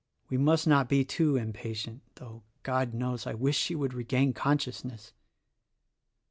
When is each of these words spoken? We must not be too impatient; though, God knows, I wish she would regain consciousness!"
We 0.31 0.37
must 0.39 0.65
not 0.65 0.89
be 0.89 1.05
too 1.05 1.35
impatient; 1.35 2.01
though, 2.15 2.41
God 2.63 2.91
knows, 2.91 3.27
I 3.27 3.35
wish 3.35 3.55
she 3.55 3.75
would 3.75 3.93
regain 3.93 4.33
consciousness!" 4.33 5.13